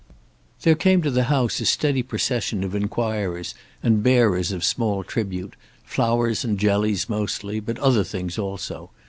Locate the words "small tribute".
4.63-5.53